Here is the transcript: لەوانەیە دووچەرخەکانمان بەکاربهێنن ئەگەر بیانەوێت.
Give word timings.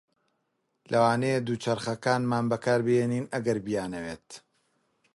لەوانەیە 0.91 1.39
دووچەرخەکانمان 1.47 2.45
بەکاربهێنن 2.51 3.25
ئەگەر 3.33 3.57
بیانەوێت. 3.65 4.29